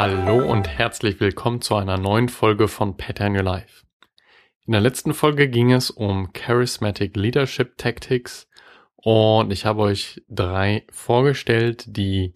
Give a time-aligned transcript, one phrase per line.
[0.00, 3.82] Hallo und herzlich willkommen zu einer neuen Folge von Pattern Your Life.
[4.64, 8.46] In der letzten Folge ging es um Charismatic Leadership Tactics
[8.94, 12.32] und ich habe euch drei vorgestellt, die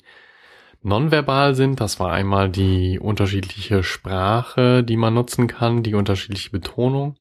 [0.83, 1.81] nonverbal sind.
[1.81, 7.15] Das war einmal die unterschiedliche Sprache, die man nutzen kann, die unterschiedliche Betonung.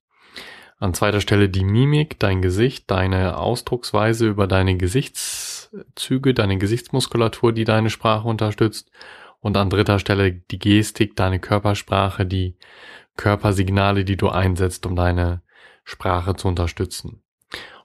[0.79, 7.63] An zweiter Stelle die Mimik, dein Gesicht, deine Ausdrucksweise über deine Gesichtszüge, deine Gesichtsmuskulatur, die
[7.63, 8.89] deine Sprache unterstützt.
[9.41, 12.55] Und an dritter Stelle die Gestik, deine Körpersprache, die
[13.17, 15.41] Körpersignale, die du einsetzt, um deine
[15.83, 17.21] Sprache zu unterstützen.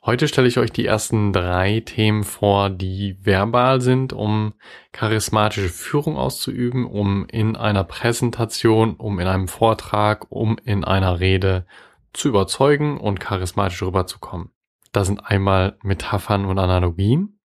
[0.06, 4.54] Heute stelle ich euch die ersten drei Themen vor, die verbal sind, um
[4.92, 11.66] charismatische Führung auszuüben, um in einer Präsentation, um in einem Vortrag, um in einer Rede
[12.12, 14.50] zu überzeugen und charismatisch rüberzukommen.
[14.92, 17.35] Das sind einmal Metaphern und Analogien.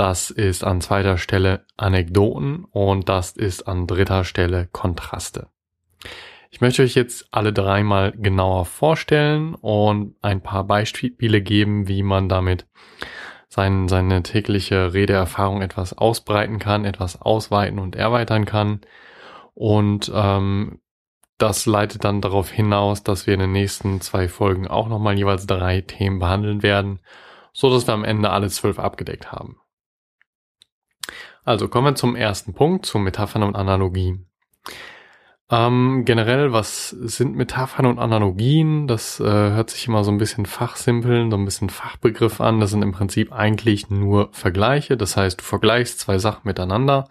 [0.00, 5.48] Das ist an zweiter Stelle Anekdoten und das ist an dritter Stelle Kontraste.
[6.48, 12.30] Ich möchte euch jetzt alle dreimal genauer vorstellen und ein paar Beispiele geben, wie man
[12.30, 12.66] damit
[13.48, 18.80] sein, seine tägliche Redeerfahrung etwas ausbreiten kann, etwas ausweiten und erweitern kann.
[19.52, 20.80] Und ähm,
[21.36, 25.46] das leitet dann darauf hinaus, dass wir in den nächsten zwei Folgen auch nochmal jeweils
[25.46, 27.00] drei Themen behandeln werden,
[27.52, 29.59] so dass wir am Ende alle zwölf abgedeckt haben.
[31.44, 34.26] Also kommen wir zum ersten Punkt, zu Metaphern und Analogien.
[35.52, 38.86] Ähm, generell, was sind Metaphern und Analogien?
[38.86, 42.60] Das äh, hört sich immer so ein bisschen fachsimpeln, so ein bisschen Fachbegriff an.
[42.60, 44.96] Das sind im Prinzip eigentlich nur Vergleiche.
[44.96, 47.08] Das heißt, du vergleichst zwei Sachen miteinander,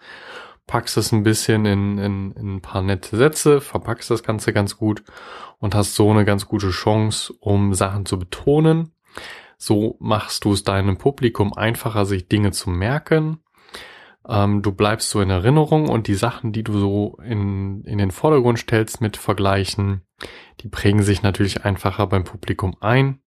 [0.67, 4.77] packst es ein bisschen in, in, in ein paar nette Sätze, verpackst das Ganze ganz
[4.77, 5.03] gut
[5.57, 8.93] und hast so eine ganz gute Chance, um Sachen zu betonen.
[9.57, 13.39] So machst du es deinem Publikum einfacher, sich Dinge zu merken
[14.29, 18.11] ähm, du bleibst so in Erinnerung und die Sachen, die du so in, in den
[18.11, 20.03] Vordergrund stellst mit Vergleichen,
[20.61, 23.21] die prägen sich natürlich einfacher beim Publikum ein.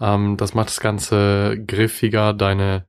[0.00, 2.32] Ähm, das macht das Ganze griffiger.
[2.32, 2.86] Deine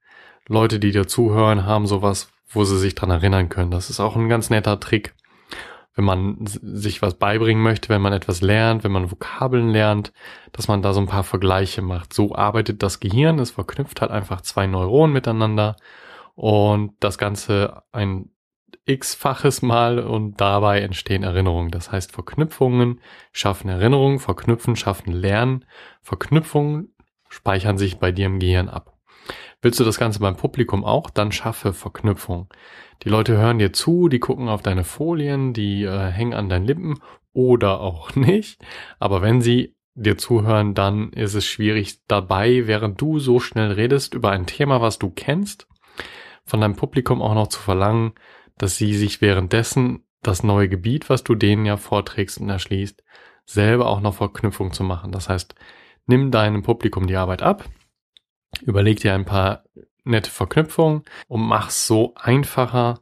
[0.47, 3.71] Leute, die dir zuhören, haben sowas, wo sie sich dran erinnern können.
[3.71, 5.15] Das ist auch ein ganz netter Trick.
[5.95, 10.11] Wenn man sich was beibringen möchte, wenn man etwas lernt, wenn man Vokabeln lernt,
[10.51, 12.13] dass man da so ein paar Vergleiche macht.
[12.13, 13.39] So arbeitet das Gehirn.
[13.39, 15.77] Es verknüpft halt einfach zwei Neuronen miteinander
[16.35, 18.29] und das Ganze ein
[18.85, 21.71] x-faches Mal und dabei entstehen Erinnerungen.
[21.71, 23.01] Das heißt, Verknüpfungen
[23.31, 25.65] schaffen Erinnerungen, Verknüpfen schaffen Lernen,
[26.01, 26.93] Verknüpfungen
[27.29, 28.95] speichern sich bei dir im Gehirn ab.
[29.61, 32.47] Willst du das Ganze beim Publikum auch, dann schaffe Verknüpfung.
[33.03, 36.65] Die Leute hören dir zu, die gucken auf deine Folien, die äh, hängen an deinen
[36.65, 36.99] Lippen
[37.33, 38.63] oder auch nicht.
[38.99, 44.13] Aber wenn sie dir zuhören, dann ist es schwierig dabei, während du so schnell redest
[44.13, 45.67] über ein Thema, was du kennst,
[46.45, 48.13] von deinem Publikum auch noch zu verlangen,
[48.57, 53.03] dass sie sich währenddessen das neue Gebiet, was du denen ja vorträgst und erschließt,
[53.45, 55.11] selber auch noch Verknüpfung zu machen.
[55.11, 55.55] Das heißt,
[56.05, 57.65] nimm deinem Publikum die Arbeit ab,
[58.61, 59.63] überleg dir ein paar
[60.03, 63.01] nette Verknüpfungen und mach so einfacher,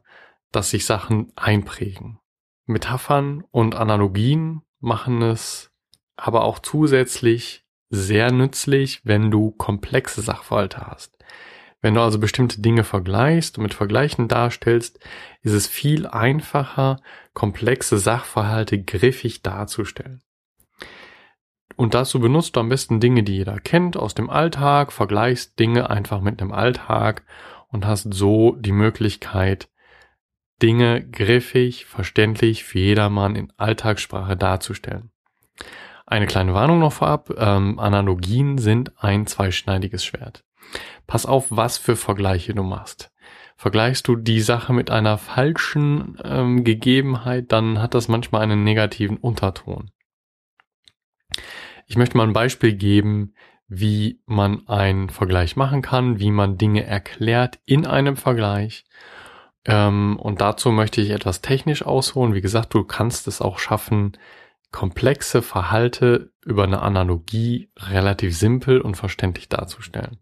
[0.52, 2.18] dass sich Sachen einprägen.
[2.66, 5.70] Metaphern und Analogien machen es
[6.16, 11.13] aber auch zusätzlich sehr nützlich, wenn du komplexe Sachverhalte hast.
[11.84, 15.00] Wenn du also bestimmte Dinge vergleichst und mit Vergleichen darstellst,
[15.42, 17.02] ist es viel einfacher,
[17.34, 20.22] komplexe Sachverhalte griffig darzustellen.
[21.76, 25.90] Und dazu benutzt du am besten Dinge, die jeder kennt aus dem Alltag, vergleichst Dinge
[25.90, 27.26] einfach mit dem Alltag
[27.68, 29.68] und hast so die Möglichkeit,
[30.62, 35.10] Dinge griffig, verständlich für jedermann in Alltagssprache darzustellen.
[36.06, 40.44] Eine kleine Warnung noch vorab, ähm, Analogien sind ein zweischneidiges Schwert.
[41.06, 43.10] Pass auf, was für Vergleiche du machst.
[43.56, 49.16] Vergleichst du die Sache mit einer falschen ähm, Gegebenheit, dann hat das manchmal einen negativen
[49.16, 49.90] Unterton.
[51.86, 53.34] Ich möchte mal ein Beispiel geben,
[53.68, 58.84] wie man einen Vergleich machen kann, wie man Dinge erklärt in einem Vergleich.
[59.64, 62.34] Ähm, und dazu möchte ich etwas technisch ausholen.
[62.34, 64.16] Wie gesagt, du kannst es auch schaffen,
[64.70, 70.18] komplexe Verhalte über eine Analogie relativ simpel und verständlich darzustellen.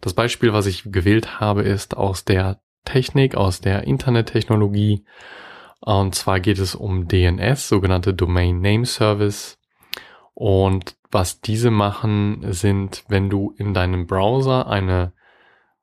[0.00, 5.04] Das Beispiel, was ich gewählt habe, ist aus der Technik, aus der Internettechnologie.
[5.80, 9.58] Und zwar geht es um DNS, sogenannte Domain Name Service.
[10.34, 15.12] Und was diese machen, sind, wenn du in deinem Browser eine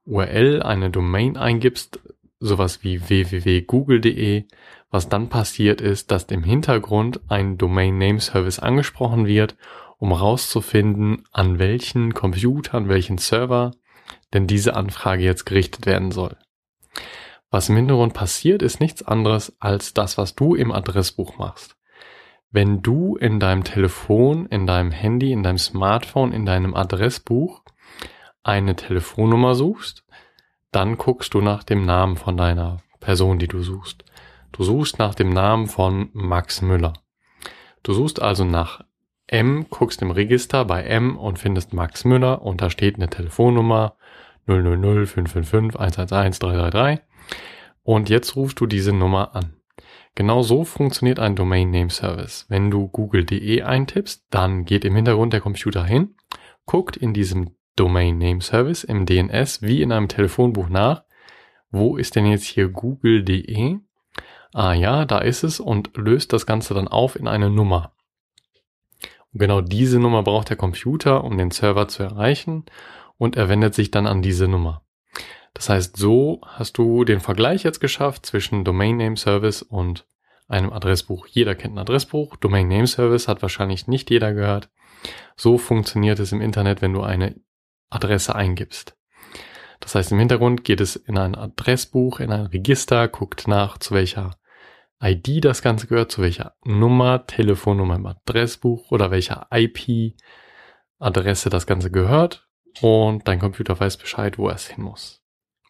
[0.06, 2.00] URL, eine Domain eingibst,
[2.40, 4.46] sowas wie www.google.de,
[4.92, 9.58] was dann passiert ist, dass im Hintergrund ein Domain Name Service angesprochen wird,
[9.98, 13.72] um rauszufinden, an welchen Computer, an welchen Server
[14.34, 16.38] denn diese Anfrage jetzt gerichtet werden soll.
[17.52, 21.78] Was im Hintergrund passiert, ist nichts anderes als das, was du im Adressbuch machst.
[22.52, 27.64] Wenn du in deinem Telefon, in deinem Handy, in deinem Smartphone, in deinem Adressbuch
[28.44, 30.04] eine Telefonnummer suchst,
[30.72, 34.04] dann guckst du nach dem Namen von deiner Person, die du suchst.
[34.52, 36.94] Du suchst nach dem Namen von Max Müller.
[37.84, 38.82] Du suchst also nach
[39.28, 43.96] M, guckst im Register bei M und findest Max Müller und da steht eine Telefonnummer
[44.48, 47.06] 000 555 111 333
[47.84, 49.54] und jetzt rufst du diese Nummer an.
[50.14, 52.46] Genau so funktioniert ein Domain Name Service.
[52.48, 56.16] Wenn du google.de eintippst, dann geht im Hintergrund der Computer hin,
[56.66, 61.04] guckt in diesem Domain Name Service im DNS wie in einem Telefonbuch nach.
[61.70, 63.80] Wo ist denn jetzt hier google.de?
[64.54, 67.95] Ah ja, da ist es und löst das Ganze dann auf in eine Nummer.
[69.38, 72.64] Genau diese Nummer braucht der Computer, um den Server zu erreichen
[73.18, 74.86] und er wendet sich dann an diese Nummer.
[75.54, 80.08] Das heißt, so hast du den Vergleich jetzt geschafft zwischen Domain Name Service und
[80.48, 81.28] einem Adressbuch.
[81.28, 82.38] Jeder kennt ein Adressbuch.
[82.38, 84.70] Domain Name Service hat wahrscheinlich nicht jeder gehört.
[85.36, 87.36] So funktioniert es im Internet, wenn du eine
[87.90, 88.98] Adresse eingibst.
[89.82, 93.94] Das heißt, im Hintergrund geht es in ein Adressbuch, in ein Register, guckt nach, zu
[93.94, 94.32] welcher
[95.06, 101.92] ID das Ganze gehört, zu welcher Nummer, Telefonnummer im Adressbuch oder welcher IP-Adresse das Ganze
[101.92, 102.48] gehört
[102.82, 105.22] und dein Computer weiß Bescheid, wo er es hin muss.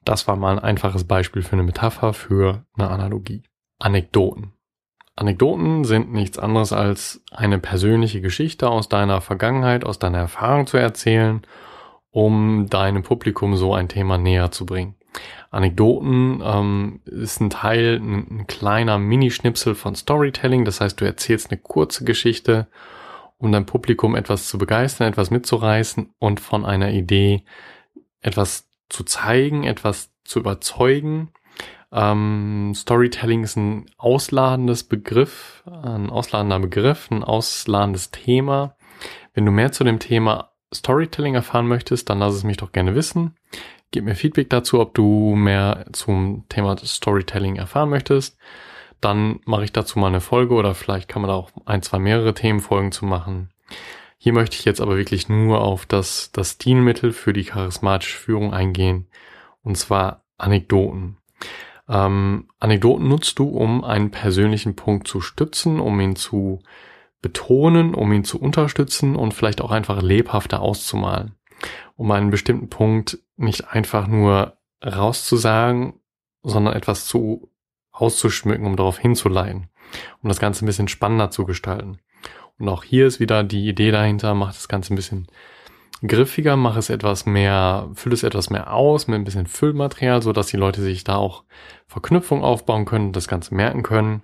[0.04, 3.44] Das war mal ein einfaches Beispiel für eine Metapher für eine Analogie.
[3.80, 4.54] Anekdoten.
[5.16, 10.78] Anekdoten sind nichts anderes als eine persönliche Geschichte aus deiner Vergangenheit, aus deiner Erfahrung zu
[10.78, 11.46] erzählen
[12.16, 14.96] um deinem Publikum so ein Thema näher zu bringen.
[15.56, 20.66] Anekdoten ähm, ist ein Teil, ein, ein kleiner Minischnipsel von Storytelling.
[20.66, 22.68] Das heißt, du erzählst eine kurze Geschichte,
[23.38, 27.44] um dein Publikum etwas zu begeistern, etwas mitzureißen und von einer Idee
[28.22, 31.31] etwas zu zeigen, etwas zu überzeugen.
[31.92, 38.75] Ähm, Storytelling ist ein ausladendes Begriff, ein ausladender Begriff, ein ausladendes Thema.
[39.34, 42.96] Wenn du mehr zu dem Thema Storytelling erfahren möchtest, dann lass es mich doch gerne
[42.96, 43.36] wissen.
[43.92, 48.38] Gib mir Feedback dazu, ob du mehr zum Thema Storytelling erfahren möchtest.
[49.02, 52.00] Dann mache ich dazu mal eine Folge oder vielleicht kann man da auch ein, zwei
[52.00, 53.50] mehrere Themenfolgen zu machen.
[54.18, 58.54] Hier möchte ich jetzt aber wirklich nur auf das, das Stilmittel für die charismatische Führung
[58.54, 59.08] eingehen.
[59.62, 61.18] Und zwar Anekdoten.
[61.88, 66.60] Ähm, Anekdoten nutzt du, um einen persönlichen Punkt zu stützen, um ihn zu
[67.22, 71.36] betonen, um ihn zu unterstützen und vielleicht auch einfach lebhafter auszumalen.
[71.95, 75.94] Um einen bestimmten Punkt nicht einfach nur rauszusagen,
[76.44, 77.51] sondern etwas zu
[77.91, 79.69] auszuschmücken, um darauf hinzuleiten,
[80.21, 82.00] um das Ganze ein bisschen spannender zu gestalten.
[82.59, 85.27] Und auch hier ist wieder die Idee dahinter, macht das Ganze ein bisschen
[86.06, 90.33] griffiger, mach es etwas mehr, füll es etwas mehr aus mit ein bisschen Füllmaterial, so
[90.33, 91.45] dass die Leute sich da auch
[91.88, 94.23] Verknüpfung aufbauen können, das Ganze merken können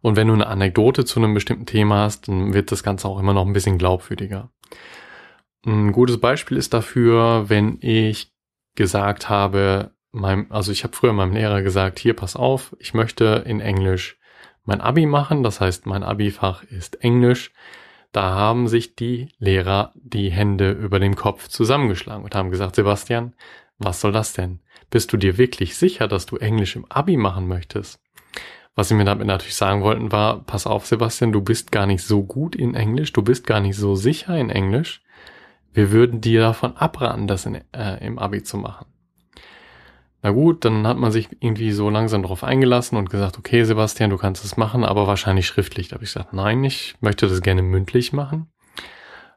[0.00, 3.18] und wenn du eine Anekdote zu einem bestimmten Thema hast, dann wird das Ganze auch
[3.18, 4.50] immer noch ein bisschen glaubwürdiger.
[5.66, 8.32] Ein gutes Beispiel ist dafür, wenn ich
[8.74, 13.42] gesagt habe, meinem, also ich habe früher meinem Lehrer gesagt, hier pass auf, ich möchte
[13.46, 14.18] in Englisch
[14.64, 17.52] mein Abi machen, das heißt mein Abi-Fach ist Englisch.
[18.12, 23.34] Da haben sich die Lehrer die Hände über dem Kopf zusammengeschlagen und haben gesagt, Sebastian,
[23.78, 24.60] was soll das denn?
[24.90, 28.00] Bist du dir wirklich sicher, dass du Englisch im Abi machen möchtest?
[28.74, 32.02] Was sie mir damit natürlich sagen wollten, war, pass auf, Sebastian, du bist gar nicht
[32.02, 35.02] so gut in Englisch, du bist gar nicht so sicher in Englisch.
[35.72, 38.86] Wir würden dir davon abraten, das in, äh, im Abi zu machen.
[40.22, 44.10] Na gut, dann hat man sich irgendwie so langsam darauf eingelassen und gesagt, okay, Sebastian,
[44.10, 45.88] du kannst es machen, aber wahrscheinlich schriftlich.
[45.88, 48.48] Da habe ich gesagt, nein, ich möchte das gerne mündlich machen.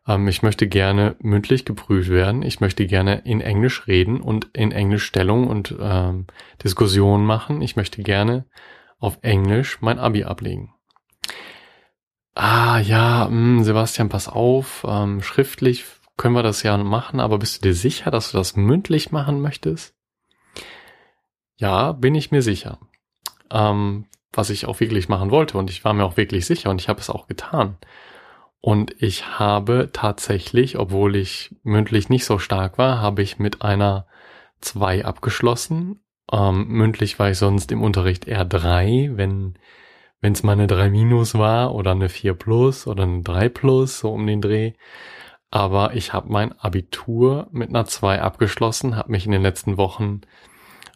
[0.08, 2.42] Ähm, ich möchte gerne mündlich geprüft werden.
[2.42, 6.26] Ich möchte gerne in Englisch reden und in Englisch Stellung und ähm,
[6.64, 7.62] Diskussionen machen.
[7.62, 8.46] Ich möchte gerne
[9.00, 10.74] auf Englisch mein Abi ablegen.
[12.34, 15.86] Ah ja, mh, hm, Sebastian, pass auf, ähm, schriftlich
[16.22, 19.42] können wir das ja machen, aber bist du dir sicher, dass du das mündlich machen
[19.42, 19.96] möchtest?
[21.58, 22.80] Ja, bin ich mir sicher.
[23.52, 26.80] Ähm, was ich auch wirklich machen wollte und ich war mir auch wirklich sicher und
[26.80, 27.78] ich habe es auch getan.
[28.62, 34.08] Und ich habe tatsächlich, obwohl ich mündlich nicht so stark war, habe ich mit einer
[34.62, 36.02] 2 abgeschlossen
[36.32, 39.56] ähm, mündlich war ich sonst im Unterricht eher drei, wenn
[40.22, 44.00] wenn es mal eine 3 minus war oder eine 4 plus oder eine 3 plus,
[44.00, 44.74] so um den Dreh.
[45.52, 50.22] Aber ich habe mein Abitur mit einer 2 abgeschlossen, habe mich in den letzten Wochen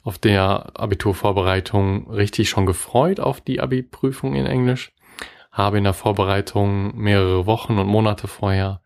[0.03, 4.93] auf der Abiturvorbereitung richtig schon gefreut auf die Abi-Prüfung in Englisch.
[5.51, 8.81] Habe in der Vorbereitung mehrere Wochen und Monate vorher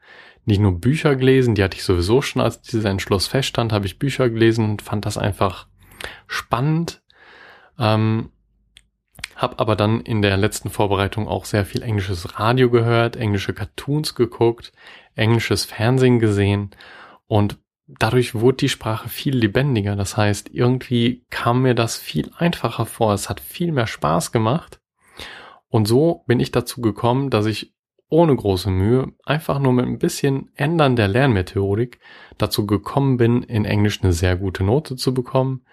[0.45, 3.99] nicht nur Bücher gelesen, die hatte ich sowieso schon, als dieser Entschluss feststand, habe ich
[3.99, 5.67] Bücher gelesen und fand das einfach
[6.25, 7.03] spannend.
[7.77, 8.31] Ähm,
[9.39, 14.13] hab aber dann in der letzten Vorbereitung auch sehr viel englisches Radio gehört, englische Cartoons
[14.13, 14.73] geguckt,
[15.15, 16.71] englisches Fernsehen gesehen
[17.27, 19.95] und dadurch wurde die Sprache viel lebendiger.
[19.95, 23.13] Das heißt, irgendwie kam mir das viel einfacher vor.
[23.13, 24.79] Es hat viel mehr Spaß gemacht.
[25.69, 27.73] Und so bin ich dazu gekommen, dass ich
[28.09, 31.99] ohne große Mühe, einfach nur mit ein bisschen Ändern der Lernmethodik
[32.37, 35.63] dazu gekommen bin, in Englisch eine sehr gute Note zu bekommen.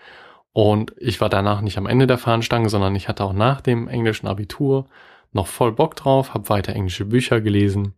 [0.56, 3.88] Und ich war danach nicht am Ende der Fahnenstange, sondern ich hatte auch nach dem
[3.88, 4.86] englischen Abitur
[5.32, 7.92] noch voll Bock drauf, habe weiter englische Bücher gelesen,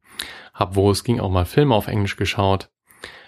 [0.55, 2.69] habe, wo es ging, auch mal Filme auf Englisch geschaut.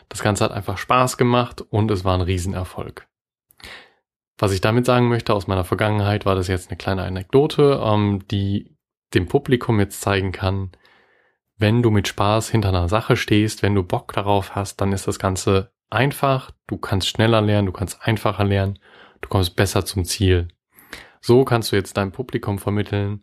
[0.08, 3.06] Das Ganze hat einfach Spaß gemacht und es war ein Riesenerfolg.
[4.36, 8.26] Was ich damit sagen möchte aus meiner Vergangenheit, war das jetzt eine kleine Anekdote, ähm,
[8.32, 8.76] die
[9.14, 10.72] dem Publikum jetzt zeigen kann,
[11.56, 15.06] wenn du mit Spaß hinter einer Sache stehst, wenn du Bock darauf hast, dann ist
[15.06, 18.80] das Ganze einfach, du kannst schneller lernen, du kannst einfacher lernen,
[19.20, 20.48] du kommst besser zum Ziel.
[21.20, 23.22] So kannst du jetzt deinem Publikum vermitteln,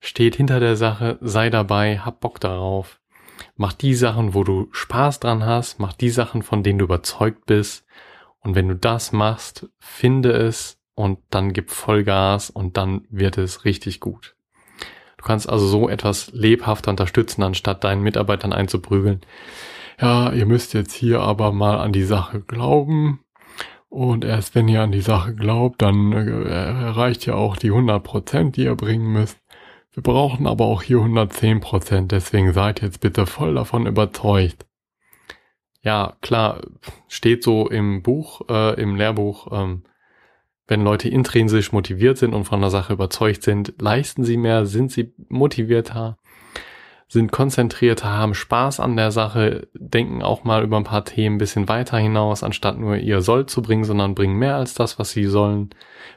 [0.00, 3.00] steht hinter der Sache, sei dabei, hab Bock darauf,
[3.56, 7.46] mach die Sachen, wo du Spaß dran hast, mach die Sachen, von denen du überzeugt
[7.46, 7.86] bist
[8.40, 13.64] und wenn du das machst, finde es und dann gib Vollgas und dann wird es
[13.64, 14.36] richtig gut.
[15.16, 19.20] Du kannst also so etwas lebhafter unterstützen, anstatt deinen Mitarbeitern einzuprügeln.
[20.00, 23.20] Ja, ihr müsst jetzt hier aber mal an die Sache glauben.
[23.90, 28.02] Und erst wenn ihr an die Sache glaubt, dann äh, erreicht ihr auch die 100
[28.02, 29.38] Prozent, die ihr bringen müsst.
[29.92, 34.64] Wir brauchen aber auch hier 110 Prozent, deswegen seid jetzt bitte voll davon überzeugt.
[35.82, 36.60] Ja, klar,
[37.08, 39.82] steht so im Buch, äh, im Lehrbuch, ähm,
[40.68, 44.92] wenn Leute intrinsisch motiviert sind und von der Sache überzeugt sind, leisten sie mehr, sind
[44.92, 46.16] sie motivierter,
[47.10, 51.38] sind konzentrierter, haben Spaß an der Sache, denken auch mal über ein paar Themen ein
[51.38, 55.10] bisschen weiter hinaus, anstatt nur ihr Soll zu bringen, sondern bringen mehr als das, was
[55.10, 55.70] sie sollen,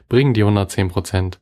[0.08, 1.40] bringen die 110 Prozent.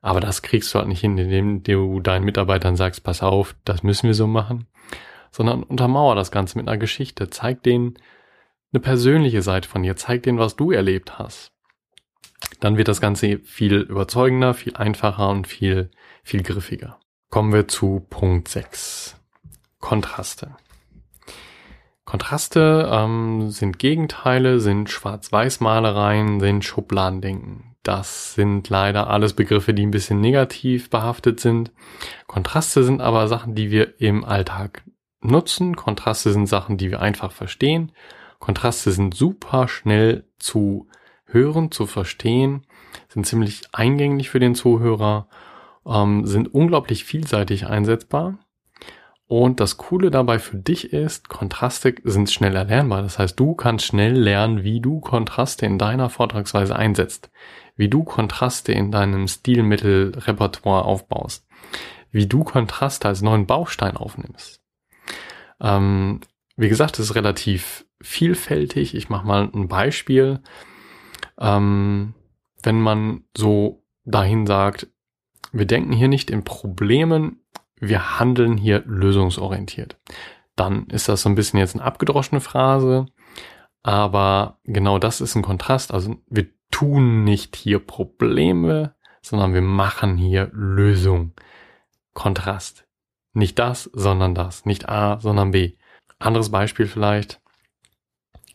[0.00, 3.82] Aber das kriegst du halt nicht hin, indem du deinen Mitarbeitern sagst, pass auf, das
[3.82, 4.66] müssen wir so machen,
[5.32, 7.94] sondern untermauer das Ganze mit einer Geschichte, zeig denen
[8.72, 11.52] eine persönliche Seite von dir, zeig denen, was du erlebt hast
[12.60, 15.90] dann wird das Ganze viel überzeugender, viel einfacher und viel,
[16.22, 16.98] viel griffiger.
[17.32, 19.16] Kommen wir zu Punkt 6.
[19.80, 20.54] Kontraste.
[22.04, 27.74] Kontraste ähm, sind Gegenteile, sind Schwarz-Weiß-Malereien, sind Schubladendenken.
[27.84, 31.72] Das sind leider alles Begriffe, die ein bisschen negativ behaftet sind.
[32.26, 34.82] Kontraste sind aber Sachen, die wir im Alltag
[35.22, 35.74] nutzen.
[35.74, 37.92] Kontraste sind Sachen, die wir einfach verstehen.
[38.40, 40.86] Kontraste sind super schnell zu
[41.24, 42.66] hören, zu verstehen,
[43.08, 45.28] sind ziemlich eingänglich für den Zuhörer,
[45.86, 48.38] ähm, sind unglaublich vielseitig einsetzbar.
[49.26, 53.02] Und das Coole dabei für dich ist, Kontraste sind schnell erlernbar.
[53.02, 57.30] Das heißt, du kannst schnell lernen, wie du Kontraste in deiner Vortragsweise einsetzt,
[57.74, 61.46] wie du Kontraste in deinem Stilmittelrepertoire aufbaust,
[62.10, 64.60] wie du Kontraste als neuen Baustein aufnimmst.
[65.60, 66.20] Ähm,
[66.56, 68.94] wie gesagt, es ist relativ vielfältig.
[68.94, 70.40] Ich mache mal ein Beispiel
[71.38, 72.14] ähm,
[72.62, 74.88] wenn man so dahin sagt,
[75.52, 77.40] wir denken hier nicht in Problemen,
[77.76, 79.98] wir handeln hier lösungsorientiert.
[80.56, 83.06] Dann ist das so ein bisschen jetzt eine abgedroschene Phrase,
[83.82, 85.92] aber genau das ist ein Kontrast.
[85.92, 91.32] Also wir tun nicht hier Probleme, sondern wir machen hier Lösung.
[92.14, 92.86] Kontrast.
[93.32, 94.66] Nicht das, sondern das.
[94.66, 95.76] Nicht A, sondern B.
[96.18, 97.40] Anderes Beispiel vielleicht.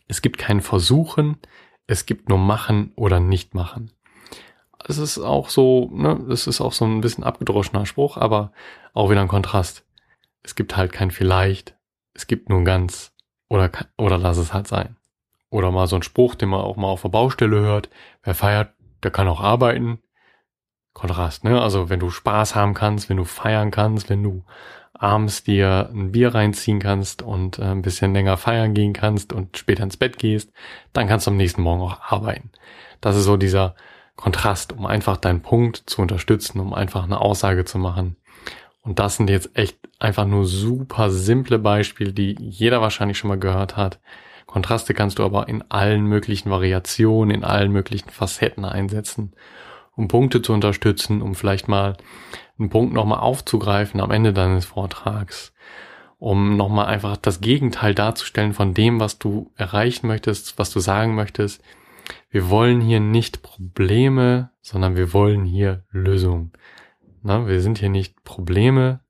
[0.06, 1.38] Es gibt kein Versuchen,
[1.86, 3.90] es gibt nur machen oder nicht machen.
[4.88, 8.52] Es ist auch so, ne, es ist auch so ein bisschen abgedroschener Spruch, aber
[8.94, 9.84] auch wieder ein Kontrast.
[10.42, 11.76] Es gibt halt kein vielleicht,
[12.14, 13.12] es gibt nur ganz
[13.48, 14.96] oder, oder lass es halt sein.
[15.50, 17.88] Oder mal so ein Spruch, den man auch mal auf der Baustelle hört.
[18.22, 20.00] Wer feiert, der kann auch arbeiten.
[20.92, 21.60] Kontrast, ne?
[21.60, 24.44] Also wenn du Spaß haben kannst, wenn du feiern kannst, wenn du
[24.94, 29.56] abends dir ein Bier reinziehen kannst und äh, ein bisschen länger feiern gehen kannst und
[29.56, 30.52] später ins Bett gehst,
[30.92, 32.50] dann kannst du am nächsten Morgen auch arbeiten.
[33.00, 33.76] Das ist so dieser
[34.18, 38.16] Kontrast, um einfach deinen Punkt zu unterstützen, um einfach eine Aussage zu machen.
[38.82, 43.38] Und das sind jetzt echt einfach nur super simple Beispiele, die jeder wahrscheinlich schon mal
[43.38, 44.00] gehört hat.
[44.44, 49.34] Kontraste kannst du aber in allen möglichen Variationen, in allen möglichen Facetten einsetzen,
[49.94, 51.96] um Punkte zu unterstützen, um vielleicht mal
[52.58, 55.52] einen Punkt nochmal aufzugreifen am Ende deines Vortrags,
[56.18, 61.14] um nochmal einfach das Gegenteil darzustellen von dem, was du erreichen möchtest, was du sagen
[61.14, 61.62] möchtest.
[62.30, 66.52] Wir wollen hier nicht Probleme, sondern wir wollen hier Lösungen.
[67.22, 69.00] Na, wir sind hier nicht Probleme,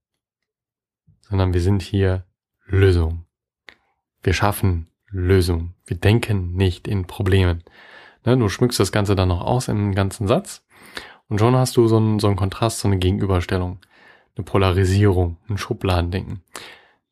[1.29, 2.25] sondern wir sind hier
[2.65, 3.25] Lösung.
[4.23, 5.75] Wir schaffen Lösung.
[5.87, 7.65] Wir denken nicht in Problemen.
[8.25, 10.65] Ne, du schmückst das Ganze dann noch aus im ganzen Satz
[11.29, 13.79] und schon hast du so einen, so einen Kontrast, so eine Gegenüberstellung,
[14.37, 16.43] eine Polarisierung, ein Schubladendenken,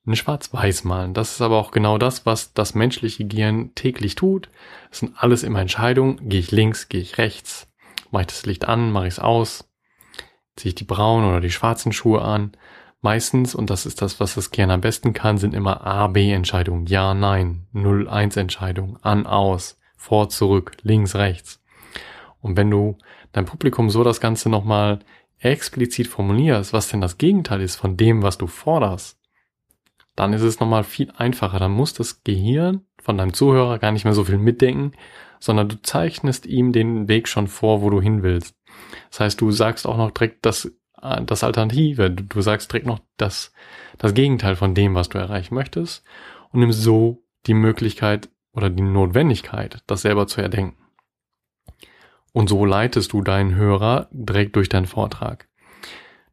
[0.07, 1.15] ein Schwarz-Weiß malen.
[1.15, 4.49] Das ist aber auch genau das, was das menschliche Gehirn täglich tut.
[4.91, 6.29] Es sind alles immer Entscheidungen.
[6.29, 7.69] Gehe ich links, gehe ich rechts?
[8.11, 9.69] Mache ich das Licht an, mache ich es aus?
[10.55, 12.53] Ziehe ich die braunen oder die schwarzen Schuhe an?
[13.03, 16.87] Meistens, und das ist das, was das Gehirn am besten kann, sind immer A-B-Entscheidungen.
[16.87, 21.63] Ja, nein, 0-1-Entscheidungen, an, aus, vor, zurück, links, rechts.
[22.41, 22.97] Und wenn du
[23.33, 25.01] dein Publikum so das Ganze nochmal
[25.39, 29.19] explizit formulierst, was denn das Gegenteil ist von dem, was du forderst,
[30.17, 31.59] dann ist es nochmal viel einfacher.
[31.59, 34.93] Dann muss das Gehirn von deinem Zuhörer gar nicht mehr so viel mitdenken,
[35.39, 38.57] sondern du zeichnest ihm den Weg schon vor, wo du hin willst.
[39.11, 40.73] Das heißt, du sagst auch noch direkt das,
[41.25, 42.11] das Alternative.
[42.11, 43.53] Du sagst direkt noch das,
[43.99, 46.05] das Gegenteil von dem, was du erreichen möchtest
[46.51, 50.83] und nimmst so die Möglichkeit oder die Notwendigkeit, das selber zu erdenken.
[52.33, 55.49] Und so leitest du deinen Hörer direkt durch deinen Vortrag.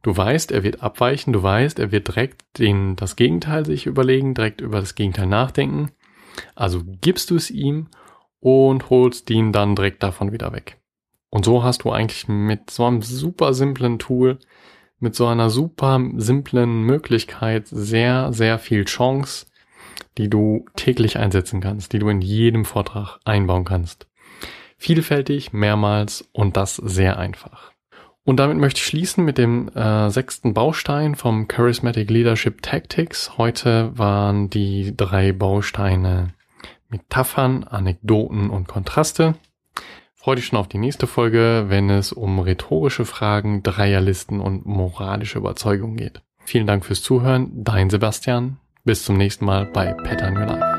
[0.04, 4.34] Du weißt, er wird abweichen, du weißt, er wird direkt den, das Gegenteil sich überlegen,
[4.34, 5.92] direkt über das Gegenteil nachdenken.
[6.54, 7.88] Also gibst du es ihm
[8.38, 10.76] und holst ihn dann direkt davon wieder weg.
[11.30, 14.38] Und so hast du eigentlich mit so einem super simplen Tool,
[14.98, 19.46] mit so einer super simplen Möglichkeit sehr, sehr viel Chance,
[20.18, 24.06] die du täglich einsetzen kannst, die du in jedem Vortrag einbauen kannst.
[24.76, 27.73] Vielfältig, mehrmals und das sehr einfach.
[28.24, 33.36] Und damit möchte ich schließen mit dem äh, sechsten Baustein vom Charismatic Leadership Tactics.
[33.36, 36.28] Heute waren die drei Bausteine
[36.88, 39.34] Metaphern, Anekdoten und Kontraste.
[40.14, 45.38] Freue dich schon auf die nächste Folge, wenn es um rhetorische Fragen, Dreierlisten und moralische
[45.38, 46.22] Überzeugungen geht.
[46.46, 47.50] Vielen Dank fürs Zuhören.
[47.52, 48.56] Dein Sebastian.
[48.84, 50.73] Bis zum nächsten Mal bei Pattern Your Life.